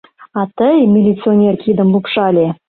А 0.39 0.41
тый!..— 0.57 0.77
милиционер 0.95 1.55
кидым 1.63 1.87
лупшале. 1.93 2.47